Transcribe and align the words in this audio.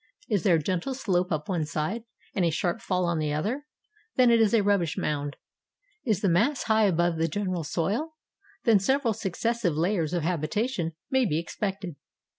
Is 0.27 0.41
there 0.41 0.55
a 0.55 0.59
gentle 0.59 0.95
slope 0.95 1.31
up 1.31 1.47
one 1.47 1.63
side, 1.63 2.05
and 2.33 2.43
a 2.43 2.49
sharp 2.49 2.81
fall 2.81 3.05
on 3.05 3.19
the 3.19 3.31
other? 3.31 3.67
Then 4.15 4.31
it 4.31 4.41
is 4.41 4.51
a 4.51 4.63
rubbish 4.63 4.97
mound. 4.97 5.35
Is 6.05 6.21
the 6.21 6.27
mass 6.27 6.63
high 6.63 6.85
above 6.85 7.17
the 7.17 7.27
general 7.27 7.63
soil? 7.63 8.15
Then 8.63 8.79
several 8.79 9.13
successive 9.13 9.75
layers 9.77 10.13
of 10.15 10.23
habitation 10.23 10.93
may 11.11 11.25
be 11.25 11.37
expected. 11.37 11.97